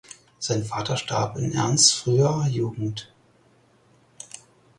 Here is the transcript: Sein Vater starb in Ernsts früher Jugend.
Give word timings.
Sein 0.39 0.65
Vater 0.65 0.97
starb 0.97 1.37
in 1.37 1.51
Ernsts 1.53 1.91
früher 1.91 2.47
Jugend. 2.49 3.13